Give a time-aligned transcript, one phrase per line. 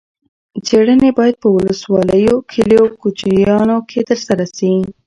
[0.65, 4.71] څېړنې باید په ولسوالیو، کلیو او کوچیانو کې ترسره شي.